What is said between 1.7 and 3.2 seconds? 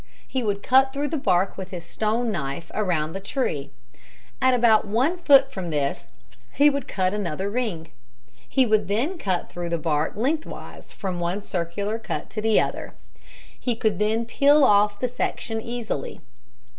stone knife around the